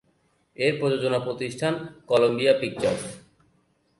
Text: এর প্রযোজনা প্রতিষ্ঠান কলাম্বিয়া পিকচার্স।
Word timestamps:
এর 0.57 0.73
প্রযোজনা 0.79 1.19
প্রতিষ্ঠান 1.19 1.73
কলাম্বিয়া 2.07 2.53
পিকচার্স। 2.61 3.03